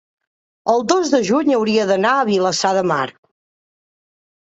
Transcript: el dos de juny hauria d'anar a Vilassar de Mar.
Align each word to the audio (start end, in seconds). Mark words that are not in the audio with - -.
el 0.73 0.81
dos 0.91 1.11
de 1.17 1.19
juny 1.27 1.53
hauria 1.59 1.85
d'anar 1.93 2.17
a 2.17 2.27
Vilassar 2.33 2.75
de 2.81 2.85
Mar. 2.97 3.07